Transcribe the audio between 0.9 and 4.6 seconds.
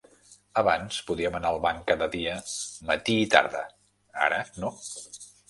podíem anar al banc cada dia matí i tarda; ara